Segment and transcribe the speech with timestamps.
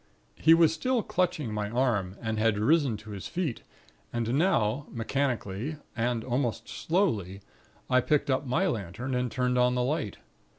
[0.39, 3.61] "He was still clutching my arm, and had risen to his feet;
[4.11, 7.41] and now, mechanically and almost slowly,
[7.87, 10.17] I picked up my lantern and turned on the light.